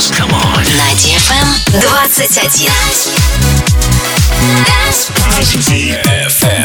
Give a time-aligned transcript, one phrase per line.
[0.00, 0.10] dance.
[0.16, 0.64] Come on.
[0.76, 2.08] На DFM 21.
[5.68, 6.64] DFM.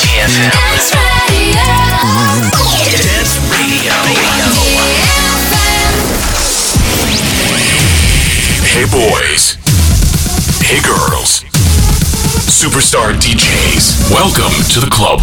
[0.00, 0.50] DFM.
[3.02, 3.94] Dance Radio.
[8.64, 9.56] Hey boys.
[10.62, 11.44] Hey girls.
[12.50, 14.10] Superstar DJs.
[14.10, 15.22] Welcome to the club.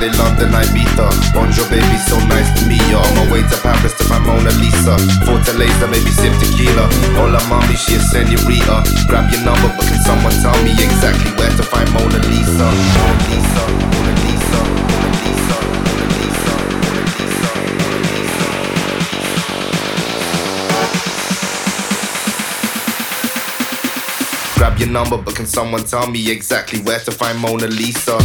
[0.00, 1.08] Monday, Friday, London, Ibiza.
[1.34, 2.96] Bonjour, baby, so nice to meet you.
[2.96, 4.96] On my way to Paris to find Mona Lisa.
[5.26, 6.88] Forte later, maybe sip tequila.
[7.20, 8.82] Hola, mommy, she a senorita.
[9.08, 11.92] Grab your number, but can someone tell me exactly where to find?
[11.92, 13.62] Mona Lisa, Mona Lisa,
[13.92, 18.48] Mona Lisa, Mona Lisa, Mona Lisa, Mona Lisa.
[24.56, 28.18] Grab your number, but can someone tell me exactly where to find Mona Lisa?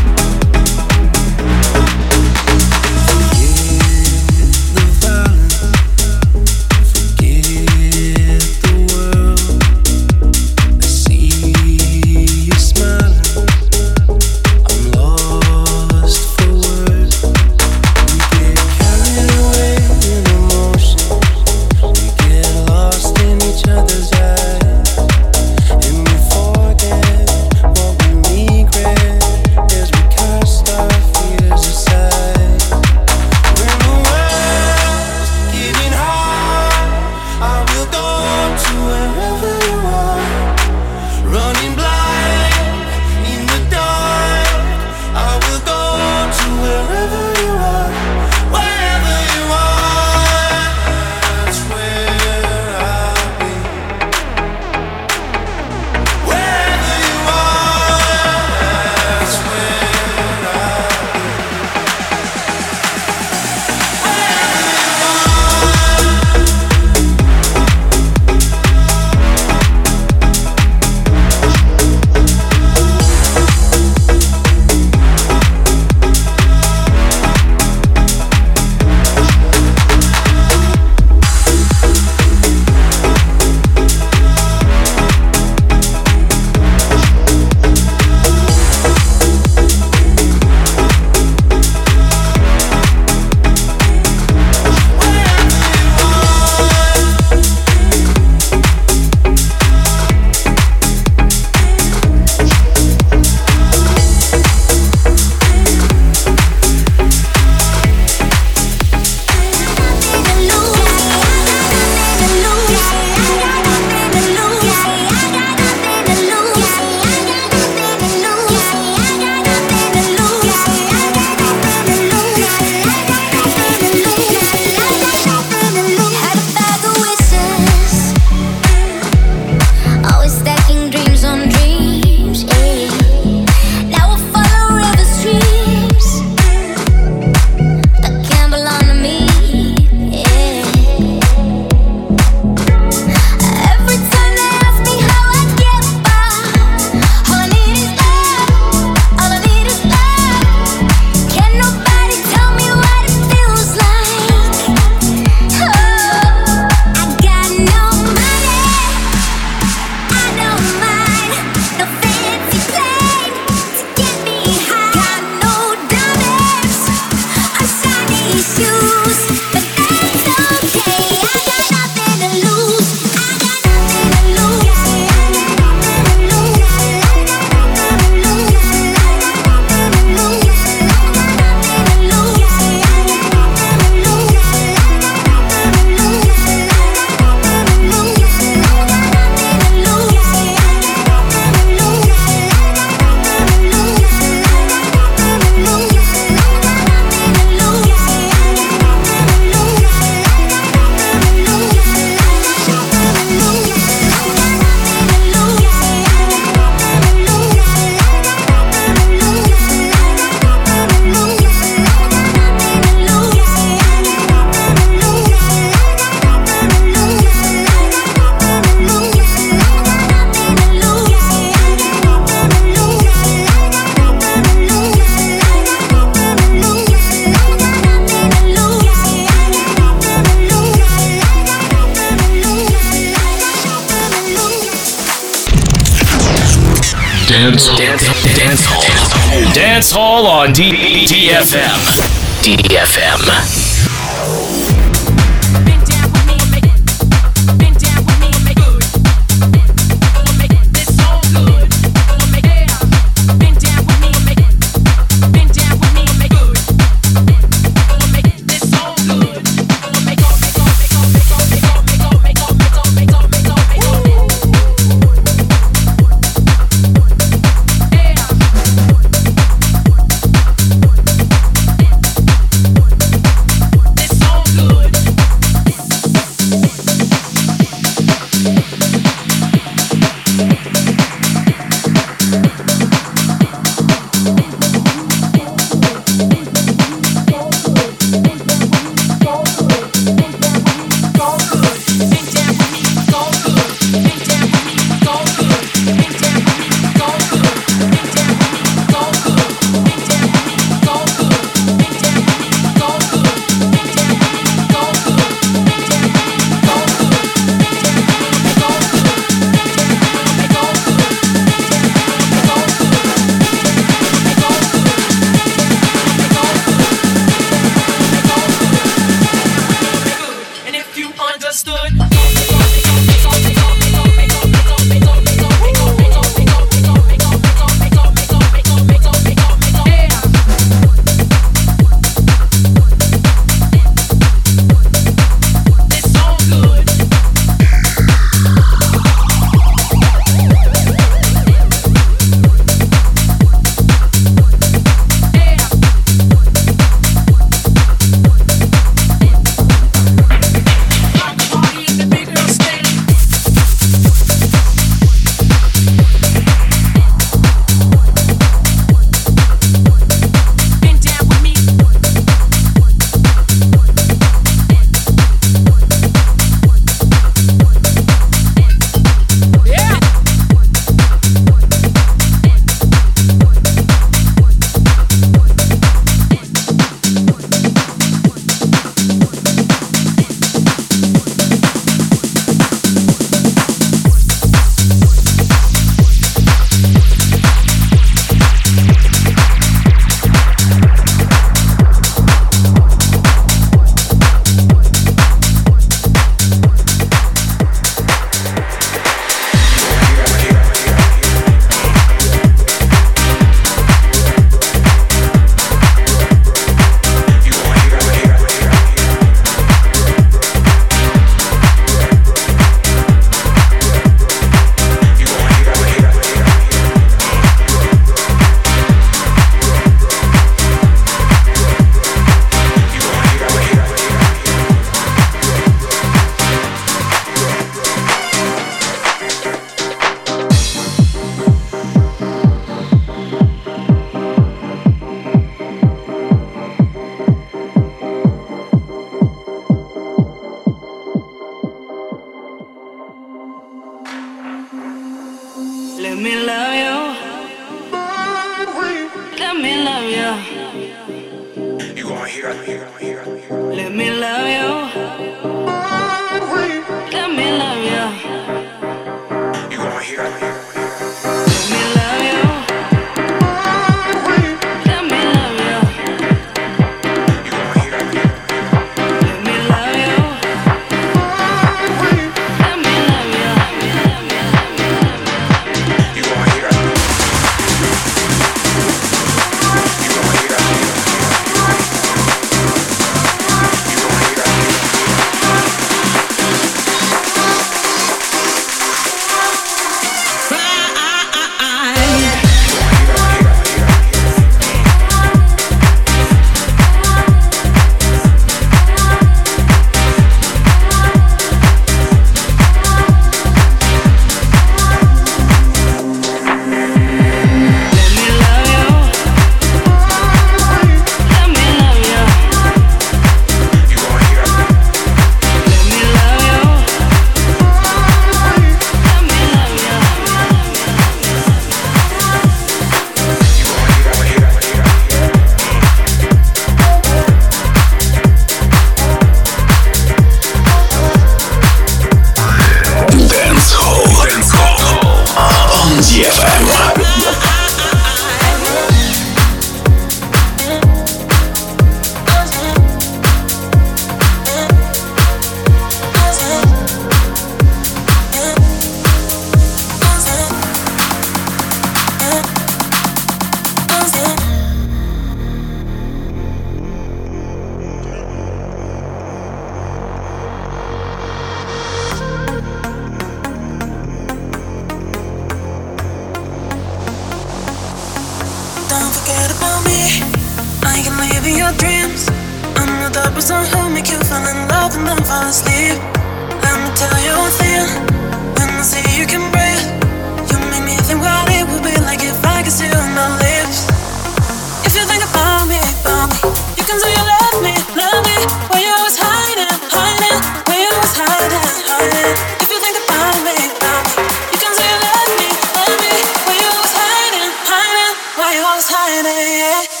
[598.81, 600.00] was hiding, yeah.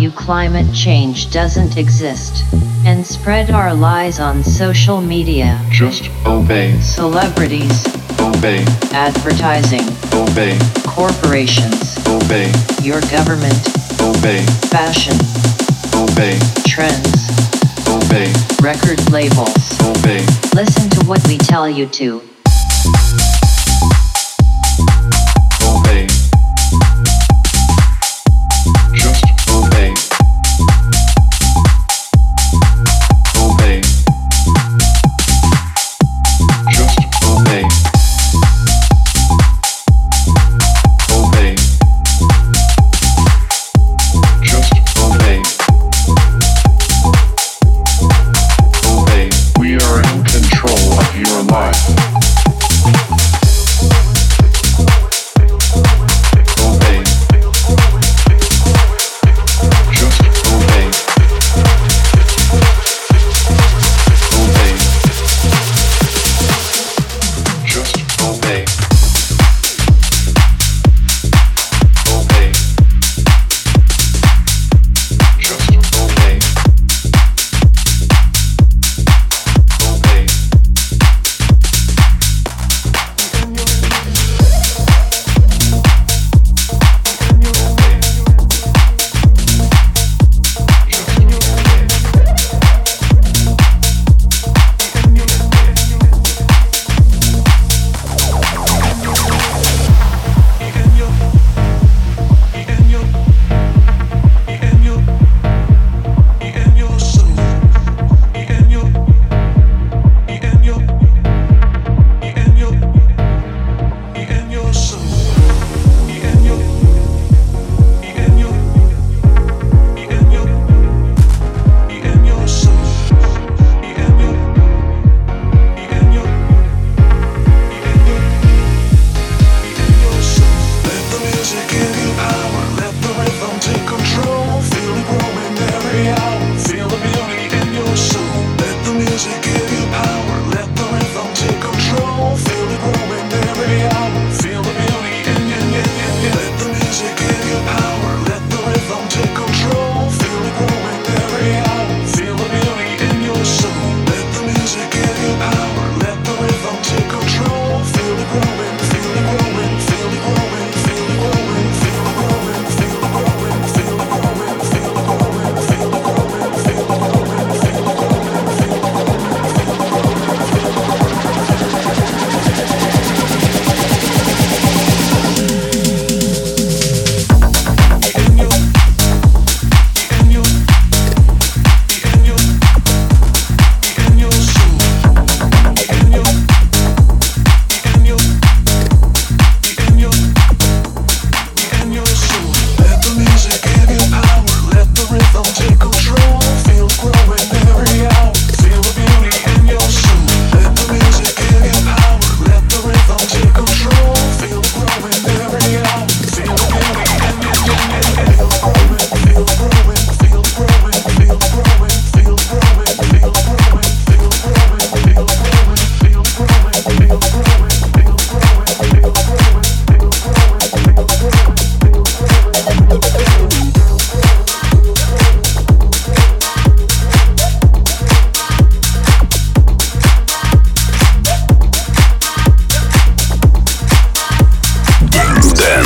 [0.00, 2.42] value climate change doesn't exist,
[2.86, 5.60] and spread our lies on social media.
[5.70, 6.80] Just obey.
[6.80, 7.86] Celebrities.
[8.18, 8.64] Obey.
[8.92, 9.84] Advertising.
[10.14, 10.58] Obey.
[10.86, 11.98] Corporations.
[12.08, 12.50] Obey.
[12.80, 13.60] Your government.
[14.00, 14.40] Obey.
[14.72, 15.16] Fashion.
[15.94, 16.38] Obey.
[16.64, 17.28] Trends.
[17.86, 18.32] Obey.
[18.62, 19.68] Record labels.
[19.82, 20.24] Obey.
[20.54, 22.22] Listen to what we tell you to.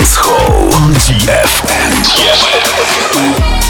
[0.05, 2.05] Dance Hall on DFM.
[2.05, 3.64] DFM.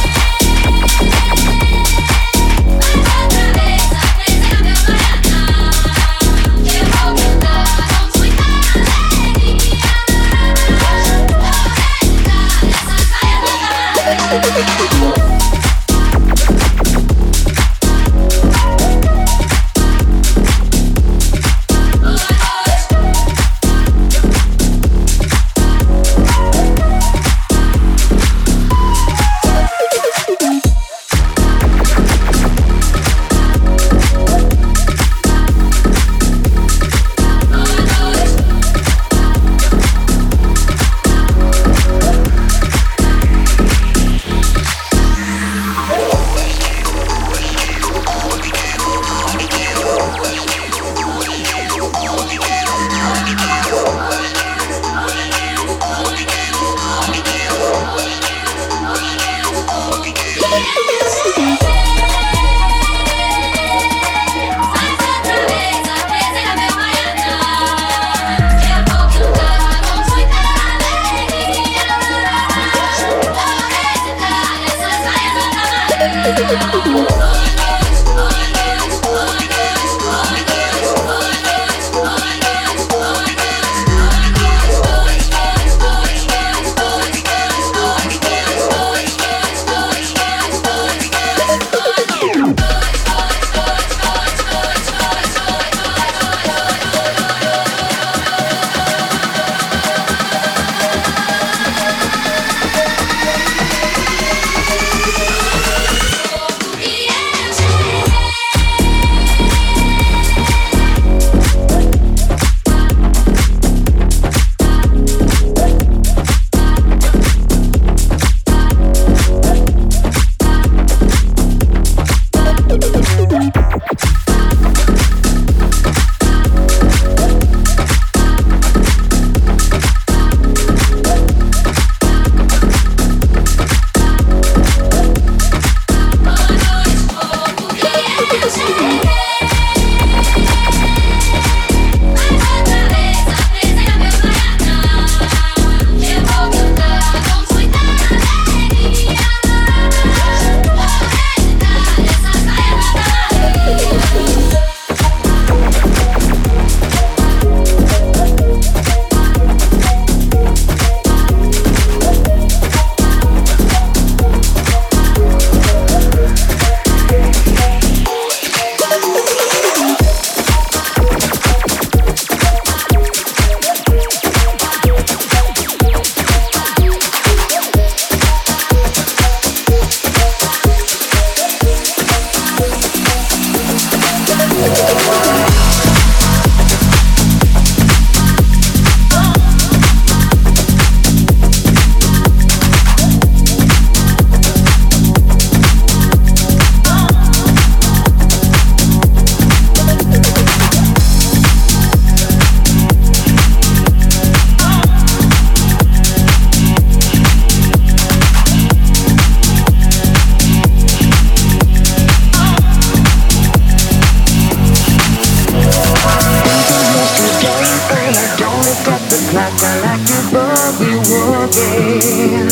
[219.13, 222.49] It's like I like it but we walking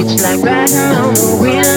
[0.00, 1.67] It's like riding on the wind.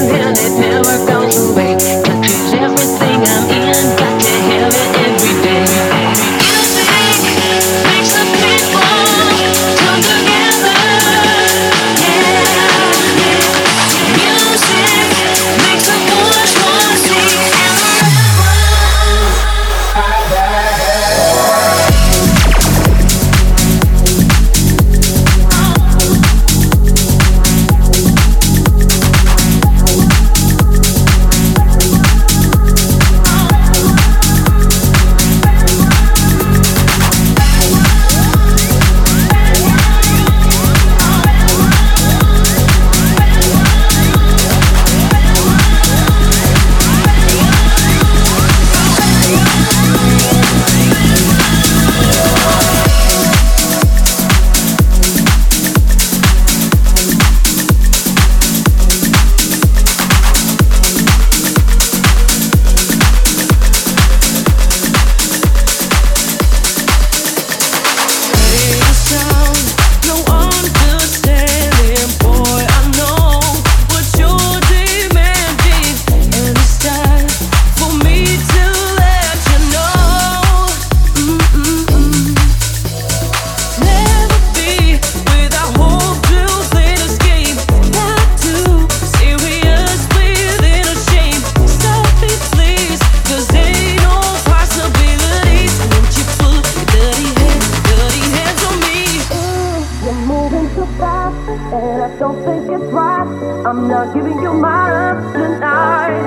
[101.73, 103.25] And I don't think it's right.
[103.65, 106.19] I'm not giving you my love tonight.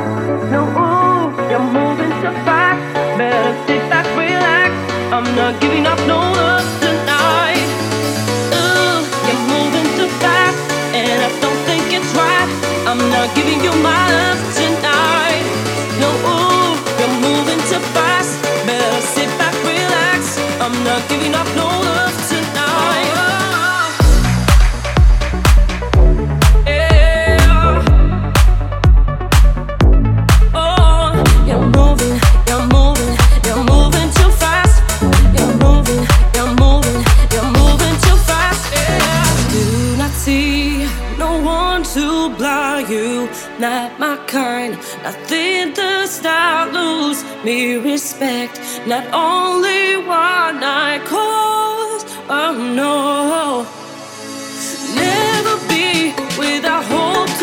[0.50, 2.80] No, ooh, you're moving too fast.
[3.18, 4.72] Better sit back, relax.
[5.12, 7.68] I'm not giving up no love tonight.
[8.56, 10.56] Ooh, you're moving too fast.
[10.96, 12.48] And I don't think it's right.
[12.88, 14.63] I'm not giving you my love tonight.
[46.26, 48.60] I lose me respect.
[48.86, 53.66] Not only one I cause, oh no.
[54.94, 57.33] Never be without hope.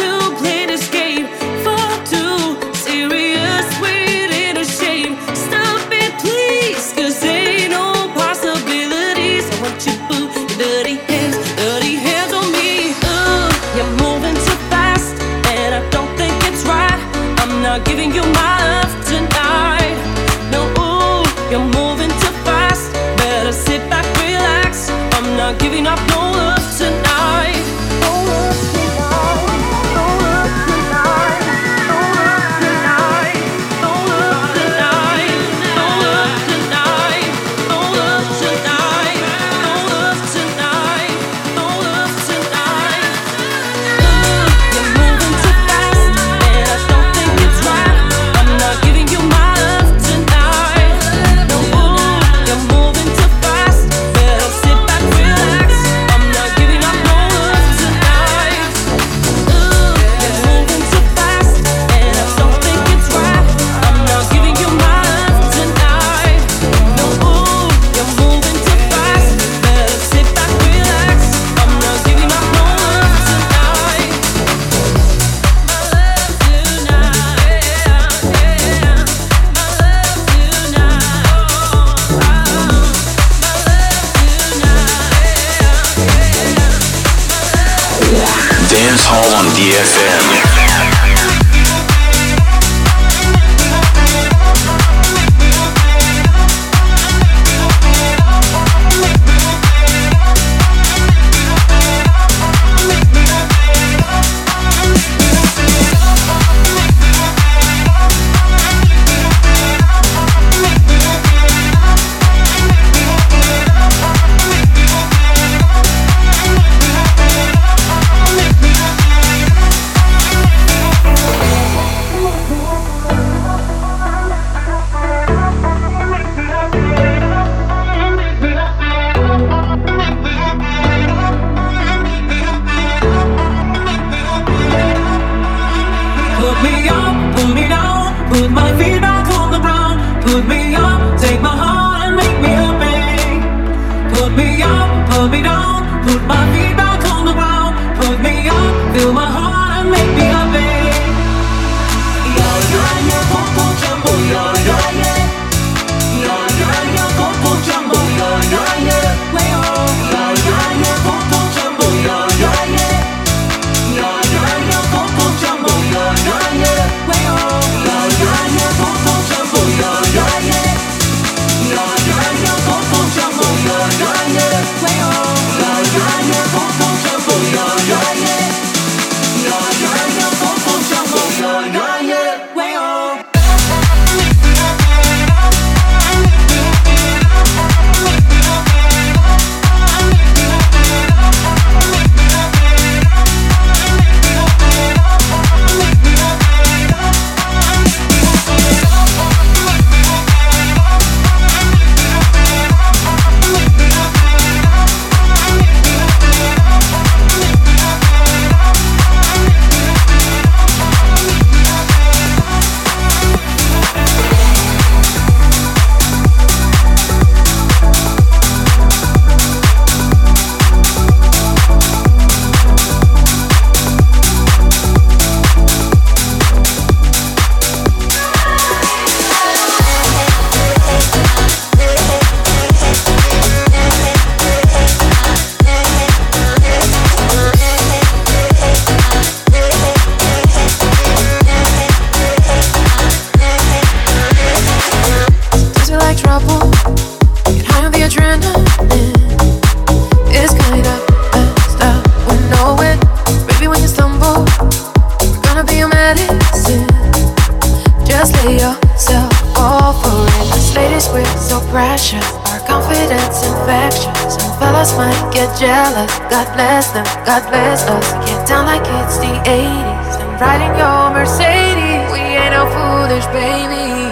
[270.64, 272.04] in your Mercedes.
[272.12, 274.11] We ain't no foolish babies.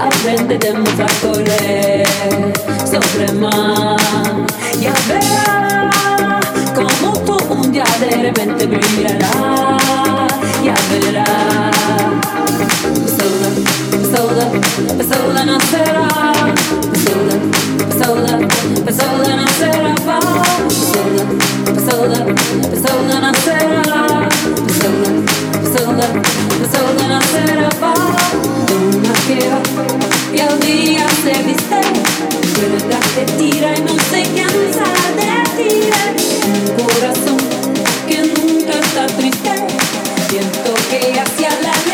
[0.00, 2.06] aprenderemos a correr
[2.90, 4.00] sobre más.
[4.80, 9.28] Ya verás como tú un día de repente brillarás.
[10.64, 11.28] Ya verás.
[13.16, 13.50] Sola,
[14.14, 14.46] sola,
[15.08, 16.08] sola nacerá.
[17.04, 17.36] Sola,
[17.98, 18.34] sola,
[18.92, 19.94] sola nacerá.
[20.92, 21.24] Sola,
[21.90, 22.20] sola,
[22.82, 24.28] sola nacerá.
[24.80, 25.47] Sola.
[25.76, 26.08] Sola,
[26.72, 28.16] sola nacerá, paula,
[28.96, 29.60] una piedra,
[30.32, 31.80] y al día se viste,
[32.54, 34.88] pero te carpet tira y no se cansa
[35.18, 36.14] de tirar.
[36.46, 37.36] Un corazón
[38.08, 39.50] que nunca está triste,
[40.30, 41.87] siento que hacia la...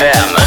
[0.00, 0.39] FM.